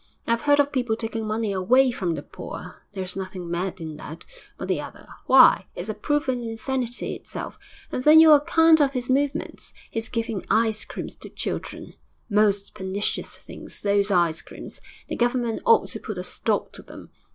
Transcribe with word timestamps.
I've 0.25 0.41
heard 0.41 0.59
of 0.59 0.71
people 0.71 0.95
taking 0.95 1.27
money 1.27 1.51
away 1.51 1.91
from 1.91 2.15
the 2.15 2.23
poor, 2.23 2.81
there's 2.93 3.15
nothing 3.15 3.51
mad 3.51 3.79
in 3.79 3.97
that; 3.97 4.25
but 4.57 4.67
the 4.67 4.81
other, 4.81 5.07
why, 5.27 5.67
it's 5.75 5.89
a 5.89 5.93
proof 5.93 6.27
of 6.27 6.39
insanity 6.39 7.13
itself. 7.13 7.59
And 7.91 8.01
then 8.03 8.19
your 8.19 8.37
account 8.37 8.81
of 8.81 8.93
his 8.93 9.11
movements! 9.11 9.75
His 9.91 10.09
giving 10.09 10.41
ice 10.49 10.85
creams 10.85 11.13
to 11.17 11.29
children. 11.29 11.93
Most 12.31 12.73
pernicious 12.73 13.37
things, 13.37 13.79
those 13.81 14.09
ice 14.09 14.41
creams! 14.41 14.81
The 15.07 15.15
Government 15.15 15.61
ought 15.67 15.89
to 15.89 15.99
put 15.99 16.17
a 16.17 16.23
stop 16.23 16.71
to 16.71 16.81
them. 16.81 17.11